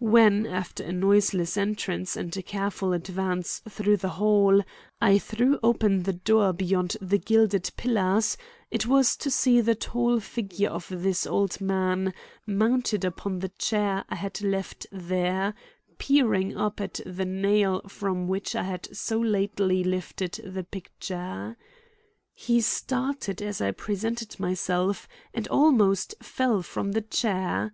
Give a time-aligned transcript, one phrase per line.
[0.00, 4.62] When, after a noiseless entrance and a careful advance through the hall,
[5.00, 8.36] I threw open the door beyond the gilded pillars,
[8.68, 12.12] it was to see the tall figure of this old man
[12.48, 15.54] mounted upon the chair I had left there,
[15.98, 21.56] peering up at the nail from which I had so lately lifted the picture.
[22.34, 27.72] He started as I presented myself and almost fell from the chair.